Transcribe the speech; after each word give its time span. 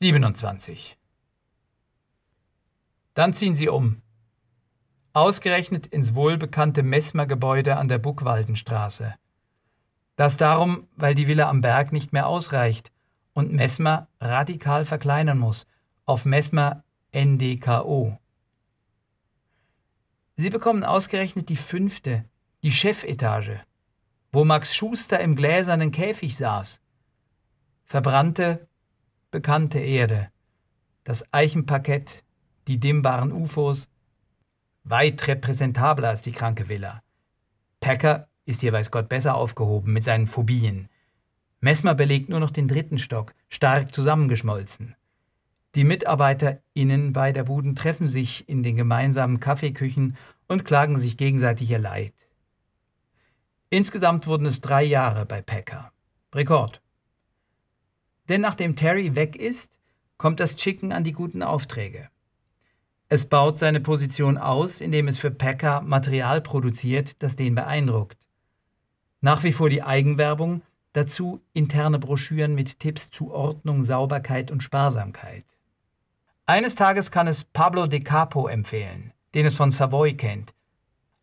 27. 0.00 0.96
Dann 3.14 3.34
ziehen 3.34 3.56
sie 3.56 3.68
um. 3.68 4.00
Ausgerechnet 5.12 5.88
ins 5.88 6.14
wohlbekannte 6.14 6.84
Messmer-Gebäude 6.84 7.76
an 7.76 7.88
der 7.88 7.98
Buckwaldenstraße. 7.98 9.16
Das 10.14 10.36
darum, 10.36 10.86
weil 10.94 11.16
die 11.16 11.26
Villa 11.26 11.48
am 11.48 11.62
Berg 11.62 11.90
nicht 11.90 12.12
mehr 12.12 12.28
ausreicht 12.28 12.92
und 13.32 13.52
Messmer 13.52 14.06
radikal 14.20 14.84
verkleinern 14.84 15.38
muss 15.38 15.66
auf 16.06 16.24
Messmer 16.24 16.84
NDKO. 17.12 18.16
Sie 20.36 20.50
bekommen 20.50 20.84
ausgerechnet 20.84 21.48
die 21.48 21.56
fünfte, 21.56 22.24
die 22.62 22.70
Chefetage, 22.70 23.64
wo 24.30 24.44
Max 24.44 24.76
Schuster 24.76 25.18
im 25.18 25.34
gläsernen 25.34 25.90
Käfig 25.90 26.36
saß. 26.36 26.80
Verbrannte, 27.84 28.67
bekannte 29.30 29.78
Erde, 29.78 30.30
das 31.04 31.24
Eichenparkett, 31.32 32.22
die 32.66 32.78
dimmbaren 32.78 33.32
UFOs, 33.32 33.88
weit 34.84 35.26
repräsentabler 35.26 36.08
als 36.08 36.22
die 36.22 36.32
kranke 36.32 36.68
Villa. 36.68 37.02
Packer 37.80 38.28
ist 38.46 38.62
hier 38.62 38.72
weiß 38.72 38.90
Gott 38.90 39.08
besser 39.08 39.34
aufgehoben 39.34 39.92
mit 39.92 40.04
seinen 40.04 40.26
Phobien. 40.26 40.88
Messmer 41.60 41.94
belegt 41.94 42.28
nur 42.28 42.40
noch 42.40 42.50
den 42.50 42.68
dritten 42.68 42.98
Stock, 42.98 43.34
stark 43.48 43.94
zusammengeschmolzen. 43.94 44.94
Die 45.74 45.84
MitarbeiterInnen 45.84 47.12
beider 47.12 47.44
Buden 47.44 47.76
treffen 47.76 48.08
sich 48.08 48.48
in 48.48 48.62
den 48.62 48.76
gemeinsamen 48.76 49.40
Kaffeeküchen 49.40 50.16
und 50.46 50.64
klagen 50.64 50.96
sich 50.96 51.16
gegenseitig 51.18 51.70
ihr 51.70 51.78
Leid. 51.78 52.14
Insgesamt 53.70 54.26
wurden 54.26 54.46
es 54.46 54.62
drei 54.62 54.82
Jahre 54.82 55.26
bei 55.26 55.42
Packer. 55.42 55.92
Rekord. 56.34 56.80
Denn 58.28 58.40
nachdem 58.40 58.76
Terry 58.76 59.14
weg 59.14 59.36
ist, 59.36 59.78
kommt 60.16 60.40
das 60.40 60.56
Chicken 60.56 60.92
an 60.92 61.04
die 61.04 61.12
guten 61.12 61.42
Aufträge. 61.42 62.08
Es 63.08 63.24
baut 63.24 63.58
seine 63.58 63.80
Position 63.80 64.36
aus, 64.36 64.80
indem 64.82 65.08
es 65.08 65.16
für 65.16 65.30
Packer 65.30 65.80
Material 65.80 66.42
produziert, 66.42 67.22
das 67.22 67.36
den 67.36 67.54
beeindruckt. 67.54 68.18
Nach 69.20 69.44
wie 69.44 69.52
vor 69.52 69.70
die 69.70 69.82
Eigenwerbung, 69.82 70.62
dazu 70.92 71.40
interne 71.54 71.98
Broschüren 71.98 72.54
mit 72.54 72.80
Tipps 72.80 73.10
zu 73.10 73.32
Ordnung, 73.32 73.82
Sauberkeit 73.82 74.50
und 74.50 74.62
Sparsamkeit. 74.62 75.44
Eines 76.44 76.74
Tages 76.74 77.10
kann 77.10 77.26
es 77.26 77.44
Pablo 77.44 77.86
de 77.86 78.00
Capo 78.00 78.46
empfehlen, 78.46 79.12
den 79.34 79.46
es 79.46 79.54
von 79.54 79.70
Savoy 79.70 80.14
kennt. 80.14 80.52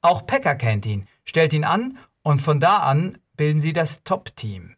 Auch 0.02 0.26
Packer 0.26 0.56
kennt 0.56 0.86
ihn, 0.86 1.08
stellt 1.24 1.54
ihn 1.54 1.64
an 1.64 1.98
und 2.24 2.42
von 2.42 2.60
da 2.60 2.78
an 2.78 3.18
bilden 3.38 3.62
sie 3.62 3.74
das 3.74 4.04
Top-Team. 4.04 4.75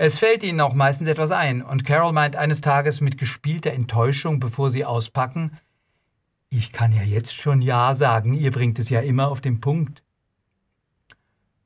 Es 0.00 0.16
fällt 0.16 0.44
ihnen 0.44 0.60
auch 0.60 0.74
meistens 0.74 1.08
etwas 1.08 1.32
ein 1.32 1.60
und 1.60 1.84
Carol 1.84 2.12
meint 2.12 2.36
eines 2.36 2.60
Tages 2.60 3.00
mit 3.00 3.18
gespielter 3.18 3.72
Enttäuschung, 3.72 4.38
bevor 4.38 4.70
sie 4.70 4.84
auspacken, 4.84 5.58
ich 6.50 6.70
kann 6.70 6.92
ja 6.92 7.02
jetzt 7.02 7.34
schon 7.34 7.60
Ja 7.60 7.96
sagen, 7.96 8.32
ihr 8.34 8.52
bringt 8.52 8.78
es 8.78 8.90
ja 8.90 9.00
immer 9.00 9.26
auf 9.26 9.40
den 9.40 9.60
Punkt. 9.60 10.04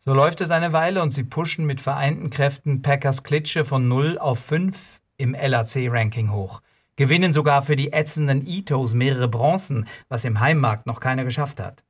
So 0.01 0.15
läuft 0.15 0.41
es 0.41 0.51
eine 0.51 0.73
Weile 0.73 1.03
und 1.03 1.11
sie 1.11 1.25
pushen 1.25 1.67
mit 1.67 1.83
vereinten 1.83 2.31
Kräften 2.31 2.81
Packers 2.81 3.23
Klitsche 3.23 3.67
von 3.67 3.87
0 3.87 4.17
auf 4.17 4.39
5 4.39 4.79
im 5.19 5.35
LAC-Ranking 5.35 6.33
hoch, 6.33 6.63
gewinnen 6.97 7.35
sogar 7.35 7.61
für 7.61 7.77
die 7.77 7.93
ätzenden 7.93 8.47
Itos 8.47 8.95
mehrere 8.95 9.29
Bronzen, 9.29 9.87
was 10.09 10.25
im 10.25 10.41
Heimmarkt 10.41 10.87
noch 10.87 11.01
keiner 11.01 11.25
geschafft 11.25 11.61
hat. 11.61 11.85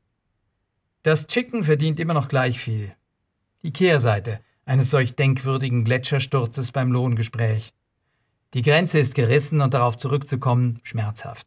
Das 1.04 1.28
Chicken 1.28 1.62
verdient 1.62 2.00
immer 2.00 2.14
noch 2.14 2.26
gleich 2.26 2.58
viel. 2.58 2.96
Die 3.62 3.72
Kehrseite 3.72 4.40
eines 4.72 4.88
solch 4.88 5.14
denkwürdigen 5.14 5.84
Gletschersturzes 5.84 6.72
beim 6.72 6.92
Lohngespräch. 6.92 7.74
Die 8.54 8.62
Grenze 8.62 9.00
ist 9.00 9.14
gerissen 9.14 9.60
und 9.60 9.74
darauf 9.74 9.98
zurückzukommen 9.98 10.80
schmerzhaft. 10.82 11.46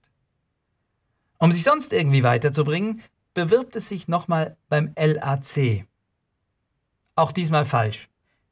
Um 1.40 1.52
sich 1.52 1.64
sonst 1.64 1.92
irgendwie 1.92 2.22
weiterzubringen, 2.22 3.02
bewirbt 3.34 3.76
es 3.78 3.90
sich 3.90 4.08
nochmal 4.08 4.58
beim 4.70 4.94
LAC. 4.96 5.88
Auch 7.16 7.32
diesmal 7.32 7.66
falsch, 7.66 8.10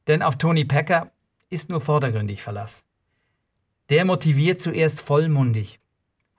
denn 0.08 0.24
auf 0.24 0.40
Tony 0.40 0.66
Packer 0.66 1.12
ist 1.52 1.70
nur 1.70 1.80
vordergründig 1.80 2.42
Verlass. 2.42 2.84
Der 3.90 4.06
motiviert 4.06 4.59
zuerst 4.59 5.02
vollmundig. 5.02 5.80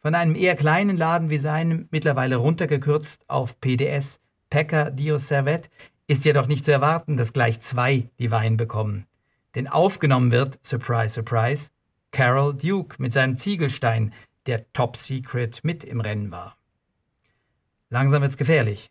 Von 0.00 0.16
einem 0.16 0.34
eher 0.34 0.56
kleinen 0.56 0.96
Laden 0.96 1.30
wie 1.30 1.38
seinem, 1.38 1.86
mittlerweile 1.92 2.34
runtergekürzt 2.34 3.30
auf 3.30 3.60
PDS, 3.60 4.20
Packer 4.50 4.90
Dio 4.90 5.18
Servet, 5.18 5.70
ist 6.06 6.24
jedoch 6.24 6.46
nicht 6.46 6.64
zu 6.64 6.72
erwarten, 6.72 7.16
dass 7.16 7.32
gleich 7.32 7.60
zwei 7.60 8.10
die 8.18 8.30
Wein 8.30 8.56
bekommen. 8.56 9.06
Denn 9.54 9.68
aufgenommen 9.68 10.30
wird, 10.30 10.58
surprise, 10.64 11.14
surprise, 11.14 11.70
Carol 12.10 12.54
Duke 12.54 12.96
mit 13.00 13.12
seinem 13.12 13.38
Ziegelstein, 13.38 14.12
der 14.46 14.70
Top 14.72 14.96
Secret 14.96 15.64
mit 15.64 15.84
im 15.84 16.00
Rennen 16.00 16.30
war. 16.30 16.56
Langsam 17.88 18.22
wird's 18.22 18.36
gefährlich. 18.36 18.90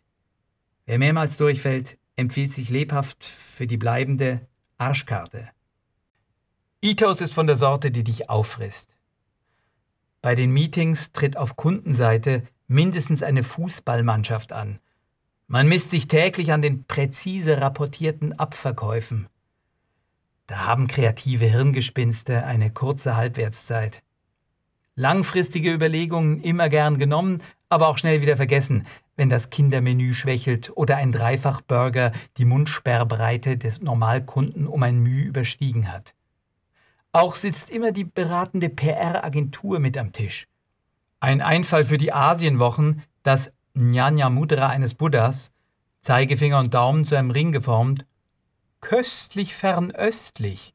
Wer 0.86 0.98
mehrmals 0.98 1.36
durchfällt, 1.36 1.98
empfiehlt 2.16 2.52
sich 2.52 2.70
lebhaft 2.70 3.24
für 3.24 3.66
die 3.66 3.76
bleibende 3.76 4.40
Arschkarte. 4.78 5.48
Ethos 6.82 7.20
ist 7.20 7.32
von 7.32 7.46
der 7.46 7.56
Sorte, 7.56 7.90
die 7.90 8.04
dich 8.04 8.28
auffrisst. 8.28 8.94
Bei 10.20 10.34
den 10.34 10.50
Meetings 10.50 11.12
tritt 11.12 11.36
auf 11.36 11.56
Kundenseite 11.56 12.46
mindestens 12.66 13.22
eine 13.22 13.42
Fußballmannschaft 13.42 14.52
an. 14.52 14.80
Man 15.46 15.68
misst 15.68 15.90
sich 15.90 16.08
täglich 16.08 16.52
an 16.52 16.62
den 16.62 16.84
präzise 16.84 17.60
rapportierten 17.60 18.38
Abverkäufen. 18.38 19.28
Da 20.46 20.66
haben 20.66 20.86
kreative 20.86 21.46
Hirngespinste 21.46 22.44
eine 22.44 22.70
kurze 22.70 23.16
Halbwertszeit. 23.16 24.02
Langfristige 24.96 25.72
Überlegungen 25.72 26.40
immer 26.40 26.68
gern 26.68 26.98
genommen, 26.98 27.42
aber 27.68 27.88
auch 27.88 27.98
schnell 27.98 28.22
wieder 28.22 28.36
vergessen, 28.36 28.86
wenn 29.16 29.28
das 29.28 29.50
Kindermenü 29.50 30.14
schwächelt 30.14 30.72
oder 30.76 30.96
ein 30.96 31.12
Dreifachburger 31.12 32.12
die 32.36 32.44
Mundsperrbreite 32.44 33.56
des 33.56 33.80
Normalkunden 33.80 34.66
um 34.66 34.82
ein 34.82 34.98
Mühe 34.98 35.24
überstiegen 35.24 35.92
hat. 35.92 36.14
Auch 37.12 37.34
sitzt 37.34 37.70
immer 37.70 37.92
die 37.92 38.04
beratende 38.04 38.68
PR-Agentur 38.68 39.78
mit 39.78 39.96
am 39.98 40.12
Tisch. 40.12 40.46
Ein 41.20 41.42
Einfall 41.42 41.84
für 41.84 41.98
die 41.98 42.12
Asienwochen, 42.12 43.02
das 43.22 43.52
Jnana 43.76 44.30
Mudra 44.30 44.68
eines 44.68 44.94
Buddhas, 44.94 45.52
Zeigefinger 46.00 46.60
und 46.60 46.74
Daumen 46.74 47.04
zu 47.04 47.16
einem 47.16 47.32
Ring 47.32 47.50
geformt, 47.50 48.06
köstlich 48.80 49.56
fernöstlich, 49.56 50.74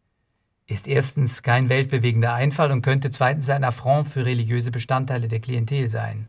ist 0.68 0.86
erstens 0.86 1.42
kein 1.42 1.70
weltbewegender 1.70 2.34
Einfall 2.34 2.72
und 2.72 2.82
könnte 2.82 3.10
zweitens 3.10 3.50
ein 3.50 3.64
Affront 3.64 4.10
für 4.10 4.26
religiöse 4.26 4.70
Bestandteile 4.70 5.30
der 5.30 5.40
Klientel 5.40 5.90
sein. 5.90 6.28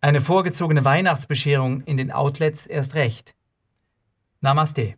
Eine 0.00 0.20
vorgezogene 0.20 0.84
Weihnachtsbescherung 0.84 1.82
in 1.82 1.96
den 1.96 2.10
Outlets 2.10 2.66
erst 2.66 2.94
recht. 2.96 3.36
Namaste, 4.40 4.96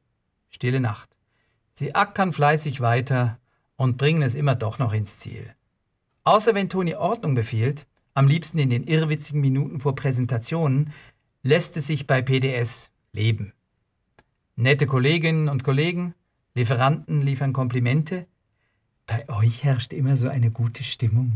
stille 0.49 0.81
Nacht. 0.81 1.11
Sie 1.75 1.95
ackern 1.95 2.33
fleißig 2.33 2.81
weiter 2.81 3.39
und 3.77 3.99
bringen 3.99 4.23
es 4.23 4.35
immer 4.35 4.55
doch 4.55 4.79
noch 4.79 4.95
ins 4.95 5.19
Ziel. 5.19 5.55
Außer 6.23 6.55
wenn 6.55 6.71
Toni 6.71 6.95
Ordnung 6.95 7.35
befiehlt, 7.35 7.87
am 8.15 8.29
liebsten 8.29 8.59
in 8.59 8.71
den 8.71 8.85
irrwitzigen 8.85 9.41
Minuten 9.41 9.81
vor 9.81 9.95
Präsentationen, 9.95 10.93
lässt 11.43 11.77
es 11.77 11.89
sich 11.89 12.07
bei 12.07 12.23
PDS 12.23 12.91
leben. 13.13 13.53
Nette 14.57 14.87
Kolleginnen 14.87 15.49
und 15.49 15.65
Kollegen, 15.65 16.15
Lieferanten 16.55 17.21
liefern 17.21 17.53
Komplimente. 17.53 18.27
Bei 19.07 19.29
euch 19.29 19.65
herrscht 19.65 19.93
immer 19.93 20.17
so 20.17 20.29
eine 20.29 20.53
gute 20.53 20.85
Stimmung. 20.85 21.35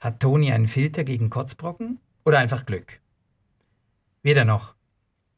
Hat 0.00 0.20
Toni 0.20 0.50
einen 0.50 0.68
Filter 0.68 1.04
gegen 1.04 1.28
Kotzbrocken 1.28 1.98
oder 2.24 2.38
einfach 2.38 2.64
Glück? 2.64 3.00
Weder 4.22 4.46
noch. 4.46 4.74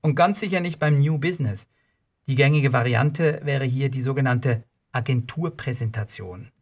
Und 0.01 0.15
ganz 0.15 0.39
sicher 0.39 0.61
nicht 0.61 0.79
beim 0.79 0.99
New 0.99 1.19
Business. 1.19 1.67
Die 2.29 2.37
gängige 2.37 2.73
Variante 2.73 3.41
wäre 3.43 3.65
hier 3.65 3.89
die 3.89 4.03
sogenannte 4.03 4.63
Agenturpräsentation. 4.93 6.53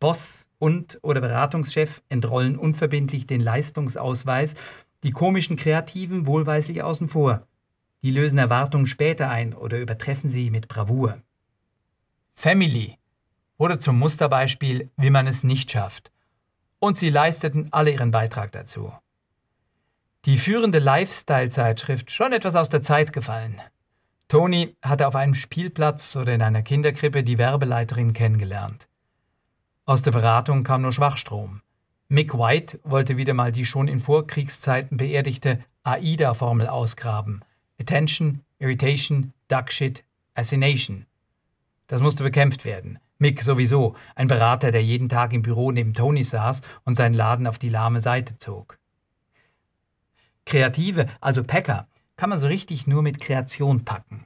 Boss 0.00 0.48
und 0.58 0.98
oder 1.02 1.20
Beratungschef 1.20 2.02
entrollen 2.08 2.58
unverbindlich 2.58 3.26
den 3.26 3.40
Leistungsausweis, 3.40 4.54
die 5.04 5.12
komischen 5.12 5.56
Kreativen 5.56 6.26
wohlweislich 6.26 6.82
außen 6.82 7.08
vor. 7.08 7.46
Die 8.02 8.10
lösen 8.10 8.38
Erwartungen 8.38 8.86
später 8.86 9.30
ein 9.30 9.54
oder 9.54 9.78
übertreffen 9.78 10.28
sie 10.28 10.50
mit 10.50 10.68
Bravour. 10.68 11.22
Family 12.34 12.96
wurde 13.58 13.78
zum 13.78 13.98
Musterbeispiel, 13.98 14.90
wie 14.96 15.10
man 15.10 15.26
es 15.26 15.44
nicht 15.44 15.70
schafft. 15.70 16.10
Und 16.78 16.98
sie 16.98 17.10
leisteten 17.10 17.68
alle 17.72 17.92
ihren 17.92 18.10
Beitrag 18.10 18.52
dazu. 18.52 18.92
Die 20.24 20.38
führende 20.38 20.78
Lifestyle-Zeitschrift 20.78 22.10
schon 22.10 22.32
etwas 22.32 22.54
aus 22.54 22.70
der 22.70 22.82
Zeit 22.82 23.12
gefallen. 23.12 23.60
Toni 24.28 24.76
hatte 24.82 25.06
auf 25.06 25.14
einem 25.14 25.34
Spielplatz 25.34 26.16
oder 26.16 26.34
in 26.34 26.42
einer 26.42 26.62
Kinderkrippe 26.62 27.22
die 27.22 27.36
Werbeleiterin 27.36 28.12
kennengelernt. 28.12 28.86
Aus 29.90 30.02
der 30.02 30.12
Beratung 30.12 30.62
kam 30.62 30.82
nur 30.82 30.92
Schwachstrom. 30.92 31.62
Mick 32.06 32.32
White 32.32 32.78
wollte 32.84 33.16
wieder 33.16 33.34
mal 33.34 33.50
die 33.50 33.66
schon 33.66 33.88
in 33.88 33.98
Vorkriegszeiten 33.98 34.96
beerdigte 34.96 35.64
AIDA-Formel 35.82 36.68
ausgraben 36.68 37.44
Attention, 37.80 38.44
Irritation, 38.60 39.32
Duckshit, 39.48 40.04
Assination. 40.34 41.06
Das 41.88 42.00
musste 42.00 42.22
bekämpft 42.22 42.64
werden. 42.64 43.00
Mick 43.18 43.42
sowieso, 43.42 43.96
ein 44.14 44.28
Berater, 44.28 44.70
der 44.70 44.84
jeden 44.84 45.08
Tag 45.08 45.32
im 45.32 45.42
Büro 45.42 45.72
neben 45.72 45.92
Tony 45.92 46.22
saß 46.22 46.62
und 46.84 46.94
seinen 46.94 47.14
Laden 47.14 47.48
auf 47.48 47.58
die 47.58 47.68
lahme 47.68 48.00
Seite 48.00 48.38
zog. 48.38 48.78
Kreative, 50.46 51.08
also 51.20 51.42
Packer, 51.42 51.88
kann 52.16 52.30
man 52.30 52.38
so 52.38 52.46
richtig 52.46 52.86
nur 52.86 53.02
mit 53.02 53.20
Kreation 53.20 53.84
packen. 53.84 54.24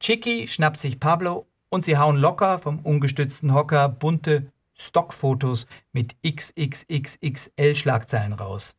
Chicky 0.00 0.48
schnappt 0.48 0.78
sich 0.78 0.98
Pablo 0.98 1.46
und 1.68 1.84
sie 1.84 1.98
hauen 1.98 2.16
locker 2.16 2.58
vom 2.58 2.78
ungestützten 2.78 3.52
Hocker 3.52 3.90
bunte 3.90 4.50
Stockfotos 4.74 5.66
mit 5.92 6.16
XXXXL-Schlagzeilen 6.22 8.32
raus. 8.32 8.74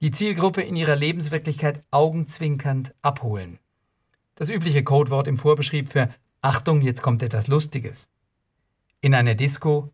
Die 0.00 0.10
Zielgruppe 0.10 0.62
in 0.62 0.76
ihrer 0.76 0.96
Lebenswirklichkeit 0.96 1.84
augenzwinkernd 1.90 2.94
abholen. 3.02 3.58
Das 4.34 4.48
übliche 4.48 4.84
Codewort 4.84 5.28
im 5.28 5.36
Vorbeschrieb 5.38 5.90
für 5.90 6.08
Achtung, 6.40 6.80
jetzt 6.82 7.02
kommt 7.02 7.22
etwas 7.22 7.46
Lustiges. 7.46 8.10
In 9.00 9.14
einer 9.14 9.34
Disco 9.34 9.92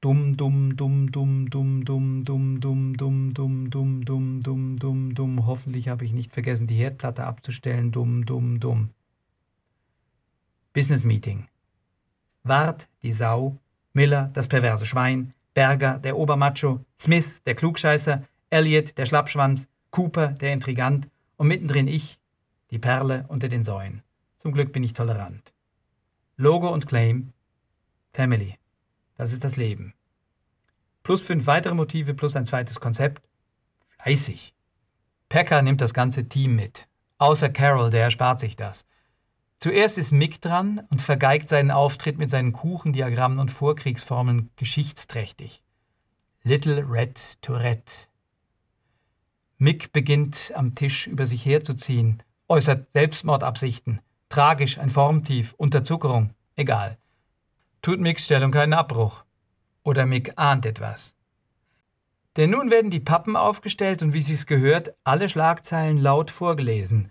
dumm, 0.00 0.36
dumm, 0.36 0.76
dumm, 0.76 1.10
dumm, 1.10 1.50
dumm, 1.50 1.84
dumm, 1.84 2.24
dumm, 2.24 2.60
dumm, 2.60 3.32
dumm, 3.32 3.34
dumm, 3.34 3.70
dumm, 3.70 4.04
dumm, 4.04 4.42
dumm, 4.42 4.78
dumm, 4.78 5.14
dumm. 5.14 5.46
Hoffentlich 5.46 5.88
habe 5.88 6.04
ich 6.04 6.12
nicht 6.12 6.32
vergessen, 6.32 6.66
die 6.66 6.76
Herdplatte 6.76 7.24
abzustellen. 7.24 7.92
Dumm, 7.92 8.26
dumm, 8.26 8.60
dumm. 8.60 8.90
Business 10.72 11.04
Meeting. 11.04 11.48
Wart, 12.42 12.88
die 13.02 13.12
Sau, 13.12 13.58
Miller, 13.96 14.30
das 14.34 14.46
perverse 14.46 14.84
Schwein, 14.84 15.32
Berger, 15.54 15.98
der 15.98 16.18
Obermacho, 16.18 16.84
Smith, 17.00 17.42
der 17.46 17.54
Klugscheißer, 17.54 18.22
Elliot, 18.50 18.98
der 18.98 19.06
Schlappschwanz, 19.06 19.68
Cooper, 19.90 20.28
der 20.28 20.52
Intrigant 20.52 21.08
und 21.38 21.48
mittendrin 21.48 21.88
ich, 21.88 22.20
die 22.70 22.78
Perle 22.78 23.24
unter 23.28 23.48
den 23.48 23.64
Säuen. 23.64 24.02
Zum 24.40 24.52
Glück 24.52 24.70
bin 24.74 24.82
ich 24.82 24.92
tolerant. 24.92 25.50
Logo 26.36 26.68
und 26.68 26.86
Claim 26.86 27.32
Family. 28.12 28.58
Das 29.16 29.32
ist 29.32 29.44
das 29.44 29.56
Leben. 29.56 29.94
Plus 31.02 31.22
fünf 31.22 31.46
weitere 31.46 31.74
Motive 31.74 32.12
plus 32.12 32.36
ein 32.36 32.44
zweites 32.44 32.78
Konzept. 32.78 33.26
Fleißig. 33.88 34.52
Packer 35.30 35.62
nimmt 35.62 35.80
das 35.80 35.94
ganze 35.94 36.28
Team 36.28 36.54
mit. 36.54 36.86
Außer 37.16 37.48
Carol, 37.48 37.88
der 37.88 38.02
erspart 38.02 38.40
sich 38.40 38.56
das. 38.56 38.84
Zuerst 39.58 39.96
ist 39.96 40.12
Mick 40.12 40.40
dran 40.42 40.86
und 40.90 41.00
vergeigt 41.00 41.48
seinen 41.48 41.70
Auftritt 41.70 42.18
mit 42.18 42.30
seinen 42.30 42.52
Kuchendiagrammen 42.52 43.38
und 43.38 43.50
Vorkriegsformeln 43.50 44.50
geschichtsträchtig. 44.56 45.62
Little 46.42 46.84
Red 46.88 47.20
Tourette. 47.40 47.92
Mick 49.58 49.92
beginnt 49.92 50.52
am 50.54 50.74
Tisch 50.74 51.06
über 51.06 51.24
sich 51.24 51.44
herzuziehen, 51.46 52.22
äußert 52.48 52.92
Selbstmordabsichten. 52.92 54.00
Tragisch, 54.28 54.78
ein 54.78 54.90
Formtief, 54.90 55.54
Unterzuckerung, 55.54 56.34
egal. 56.56 56.98
Tut 57.80 58.00
Micks 58.00 58.24
Stellung 58.24 58.50
keinen 58.50 58.74
Abbruch. 58.74 59.24
Oder 59.82 60.04
Mick 60.04 60.32
ahnt 60.36 60.66
etwas. 60.66 61.14
Denn 62.36 62.50
nun 62.50 62.70
werden 62.70 62.90
die 62.90 63.00
Pappen 63.00 63.36
aufgestellt 63.36 64.02
und 64.02 64.12
wie 64.12 64.20
sich's 64.20 64.46
gehört, 64.46 64.94
alle 65.04 65.28
Schlagzeilen 65.28 65.96
laut 65.96 66.30
vorgelesen. 66.30 67.10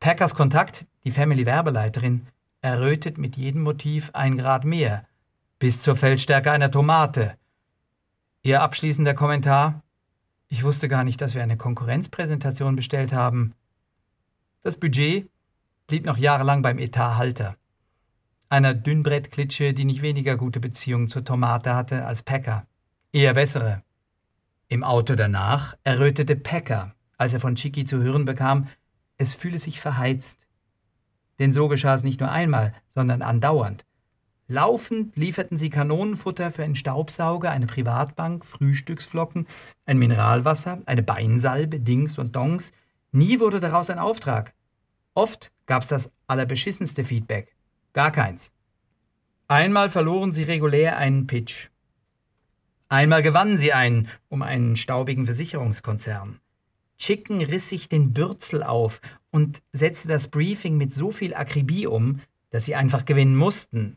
Packers 0.00 0.34
Kontakt, 0.34 0.86
die 1.04 1.12
Family-Werbeleiterin, 1.12 2.26
errötet 2.60 3.18
mit 3.18 3.36
jedem 3.36 3.62
Motiv 3.62 4.10
ein 4.14 4.38
Grad 4.38 4.64
mehr, 4.64 5.06
bis 5.58 5.80
zur 5.80 5.96
Feldstärke 5.96 6.50
einer 6.50 6.70
Tomate. 6.70 7.36
Ihr 8.42 8.62
abschließender 8.62 9.14
Kommentar: 9.14 9.82
Ich 10.48 10.64
wusste 10.64 10.88
gar 10.88 11.04
nicht, 11.04 11.20
dass 11.20 11.34
wir 11.34 11.42
eine 11.42 11.56
Konkurrenzpräsentation 11.56 12.76
bestellt 12.76 13.12
haben. 13.12 13.54
Das 14.62 14.76
Budget 14.76 15.28
blieb 15.86 16.06
noch 16.06 16.16
jahrelang 16.16 16.62
beim 16.62 16.78
Etathalter. 16.78 17.56
Einer 18.48 18.72
Dünnbrettklitsche, 18.72 19.74
die 19.74 19.84
nicht 19.84 20.00
weniger 20.00 20.36
gute 20.36 20.60
Beziehungen 20.60 21.08
zur 21.08 21.24
Tomate 21.24 21.74
hatte 21.74 22.06
als 22.06 22.22
Packer. 22.22 22.66
Eher 23.12 23.34
bessere. 23.34 23.82
Im 24.68 24.84
Auto 24.84 25.14
danach 25.14 25.76
errötete 25.84 26.36
Packer, 26.36 26.94
als 27.18 27.34
er 27.34 27.40
von 27.40 27.56
Chicky 27.56 27.84
zu 27.84 28.02
hören 28.02 28.24
bekam, 28.24 28.68
es 29.16 29.34
fühle 29.34 29.58
sich 29.58 29.80
verheizt. 29.80 30.43
Denn 31.38 31.52
so 31.52 31.68
geschah 31.68 31.94
es 31.94 32.02
nicht 32.02 32.20
nur 32.20 32.30
einmal, 32.30 32.72
sondern 32.88 33.22
andauernd. 33.22 33.84
Laufend 34.46 35.16
lieferten 35.16 35.56
sie 35.56 35.70
Kanonenfutter 35.70 36.50
für 36.50 36.64
einen 36.64 36.76
Staubsauger, 36.76 37.50
eine 37.50 37.66
Privatbank, 37.66 38.44
Frühstücksflocken, 38.44 39.46
ein 39.86 39.98
Mineralwasser, 39.98 40.82
eine 40.84 41.02
Beinsalbe, 41.02 41.80
Dings 41.80 42.18
und 42.18 42.36
Dongs. 42.36 42.72
Nie 43.10 43.40
wurde 43.40 43.58
daraus 43.58 43.88
ein 43.88 43.98
Auftrag. 43.98 44.52
Oft 45.14 45.50
gab's 45.66 45.88
das 45.88 46.12
allerbeschissenste 46.26 47.04
Feedback. 47.04 47.54
Gar 47.94 48.10
keins. 48.10 48.50
Einmal 49.48 49.88
verloren 49.88 50.32
sie 50.32 50.42
regulär 50.42 50.98
einen 50.98 51.26
Pitch. 51.26 51.68
Einmal 52.88 53.22
gewannen 53.22 53.56
sie 53.56 53.72
einen 53.72 54.08
um 54.28 54.42
einen 54.42 54.76
staubigen 54.76 55.24
Versicherungskonzern. 55.24 56.40
Chicken 56.98 57.40
riss 57.42 57.68
sich 57.68 57.88
den 57.88 58.12
Bürzel 58.12 58.62
auf 58.62 59.00
und 59.34 59.62
setzte 59.72 60.06
das 60.06 60.28
Briefing 60.28 60.76
mit 60.76 60.94
so 60.94 61.10
viel 61.10 61.34
Akribie 61.34 61.88
um, 61.88 62.20
dass 62.50 62.66
sie 62.66 62.76
einfach 62.76 63.04
gewinnen 63.04 63.34
mussten, 63.34 63.96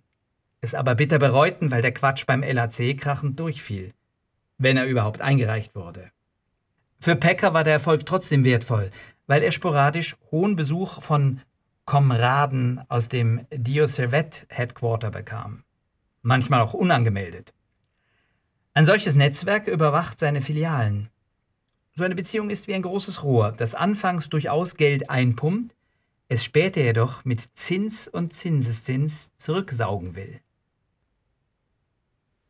es 0.62 0.74
aber 0.74 0.96
bitter 0.96 1.20
bereuten, 1.20 1.70
weil 1.70 1.84
der 1.84 1.94
Quatsch 1.94 2.26
beim 2.26 2.42
LAC 2.42 2.98
krachend 2.98 3.40
durchfiel, 3.40 3.94
wenn 4.58 4.78
er 4.78 4.88
überhaupt 4.88 5.22
eingereicht 5.22 5.76
wurde. 5.76 6.10
Für 7.00 7.16
Packer 7.16 7.54
war 7.54 7.64
der 7.64 7.74
Erfolg 7.74 8.08
trotzdem 8.08 8.44
wertvoll, 8.46 8.90
weil 9.28 9.44
er 9.44 9.52
sporadisch 9.52 10.16
hohen 10.32 10.56
Besuch 10.56 11.04
von 11.04 11.42
Komraden 11.86 12.82
aus 12.90 13.08
dem 13.08 13.46
Dio 13.52 13.86
Servet 13.86 14.48
Headquarter 14.50 15.12
bekam, 15.12 15.64
manchmal 16.24 16.62
auch 16.62 16.74
unangemeldet. 16.74 17.54
Ein 18.74 18.88
solches 18.88 19.14
Netzwerk 19.14 19.68
überwacht 19.68 20.20
seine 20.20 20.42
Filialen. 20.42 21.10
So 21.98 22.04
eine 22.04 22.14
Beziehung 22.14 22.52
ist 22.52 22.68
wie 22.68 22.76
ein 22.76 22.84
großes 22.84 23.24
Rohr, 23.24 23.54
das 23.58 23.74
anfangs 23.74 24.30
durchaus 24.30 24.76
Geld 24.76 25.10
einpumpt, 25.10 25.76
es 26.28 26.44
später 26.44 26.80
jedoch 26.80 27.26
mit 27.26 27.50
Zins 27.56 28.08
und 28.08 28.34
Zinseszins 28.34 29.32
zurücksaugen 29.40 30.16
will. 30.16 30.40